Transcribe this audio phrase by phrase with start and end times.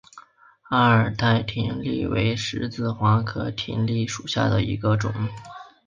[0.69, 5.13] 阿尔泰葶苈为十字花科葶苈属下的一个种。